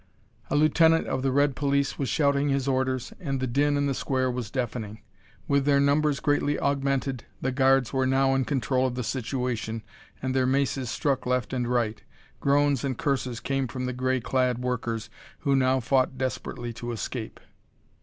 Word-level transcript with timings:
A 0.49 0.55
lieutenant 0.55 1.05
of 1.05 1.21
the 1.21 1.31
red 1.31 1.55
police 1.55 1.99
was 1.99 2.09
shouting 2.09 2.49
his 2.49 2.67
orders 2.67 3.13
and 3.19 3.39
the 3.39 3.45
din 3.45 3.77
in 3.77 3.85
the 3.85 3.93
Square 3.93 4.31
was 4.31 4.49
deafening. 4.49 5.03
With 5.47 5.65
their 5.65 5.79
numbers 5.79 6.19
greatly 6.19 6.59
augmented, 6.59 7.25
the 7.39 7.51
guards 7.51 7.93
were 7.93 8.07
now 8.07 8.33
in 8.33 8.45
control 8.45 8.87
of 8.87 8.95
the 8.95 9.03
situation 9.03 9.83
and 10.19 10.33
their 10.35 10.47
maces 10.47 10.89
struck 10.89 11.27
left 11.27 11.53
and 11.53 11.67
right. 11.67 12.01
Groans 12.39 12.83
and 12.83 12.97
curses 12.97 13.39
came 13.39 13.67
from 13.67 13.85
the 13.85 13.93
gray 13.93 14.19
clad 14.19 14.57
workers, 14.57 15.11
who 15.41 15.55
now 15.55 15.79
fought 15.79 16.17
desperately 16.17 16.73
to 16.73 16.91
escape. 16.91 17.39